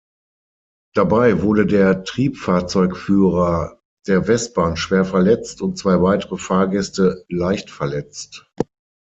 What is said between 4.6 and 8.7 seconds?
schwer verletzt und zwei weitere Fahrgäste leicht verletzt.